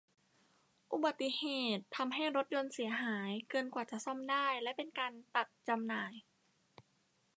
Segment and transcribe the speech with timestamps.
[0.91, 1.43] อุบัติเห
[1.75, 6.13] ตุทำให้รถยนต์เสียหายเกินกว่าจะซ่อมได้และเป็นการตัดจำหน่าย